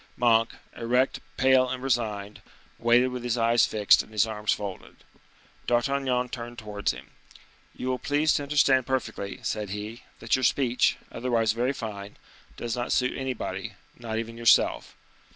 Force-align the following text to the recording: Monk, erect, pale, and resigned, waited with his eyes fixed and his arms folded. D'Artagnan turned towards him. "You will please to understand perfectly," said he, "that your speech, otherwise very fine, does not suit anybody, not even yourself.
Monk, 0.17 0.53
erect, 0.75 1.19
pale, 1.37 1.69
and 1.69 1.83
resigned, 1.83 2.41
waited 2.79 3.09
with 3.09 3.23
his 3.23 3.37
eyes 3.37 3.67
fixed 3.67 4.01
and 4.01 4.11
his 4.11 4.25
arms 4.25 4.51
folded. 4.51 4.95
D'Artagnan 5.67 6.29
turned 6.29 6.57
towards 6.57 6.91
him. 6.91 7.11
"You 7.75 7.89
will 7.89 7.99
please 7.99 8.33
to 8.33 8.41
understand 8.43 8.87
perfectly," 8.87 9.41
said 9.43 9.69
he, 9.69 10.01
"that 10.17 10.35
your 10.35 10.41
speech, 10.41 10.97
otherwise 11.11 11.51
very 11.51 11.71
fine, 11.71 12.17
does 12.57 12.75
not 12.75 12.91
suit 12.91 13.15
anybody, 13.15 13.73
not 13.95 14.17
even 14.17 14.37
yourself. 14.39 14.95